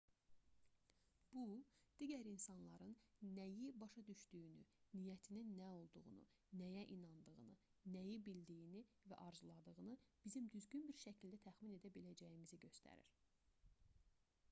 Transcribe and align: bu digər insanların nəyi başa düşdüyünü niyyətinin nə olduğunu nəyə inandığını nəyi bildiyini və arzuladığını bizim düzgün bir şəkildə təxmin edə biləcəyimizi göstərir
bu 1.33 1.41
digər 1.97 2.27
insanların 2.29 2.93
nəyi 3.33 3.65
başa 3.83 4.03
düşdüyünü 4.07 4.63
niyyətinin 4.95 5.51
nə 5.59 5.67
olduğunu 5.73 6.21
nəyə 6.61 6.85
inandığını 6.95 7.51
nəyi 7.97 8.15
bildiyini 8.29 8.81
və 9.11 9.19
arzuladığını 9.27 9.99
bizim 10.29 10.47
düzgün 10.57 10.87
bir 10.89 11.01
şəkildə 11.03 11.41
təxmin 11.45 11.77
edə 11.81 11.93
biləcəyimizi 11.99 12.61
göstərir 12.65 13.15